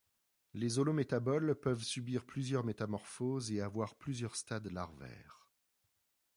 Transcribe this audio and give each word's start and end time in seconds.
Les 0.55 0.79
holométaboles 0.79 1.53
peuvent 1.53 1.83
subir 1.83 2.25
plusieurs 2.25 2.63
métamorphoses 2.63 3.51
et 3.51 3.61
avoir 3.61 3.93
plusieurs 3.93 4.35
stades 4.35 4.65
larvaires. 4.71 5.47